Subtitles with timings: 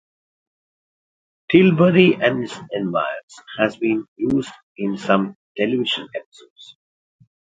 [1.51, 6.75] Tilbury and its environs have been used in some television episodes.